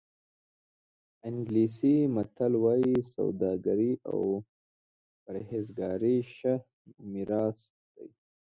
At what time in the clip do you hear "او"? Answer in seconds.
4.11-4.19